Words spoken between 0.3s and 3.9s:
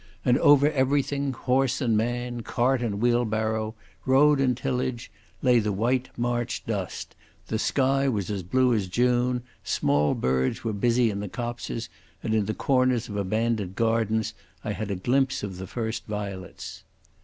over everything, horse and man, cart and wheelbarrow,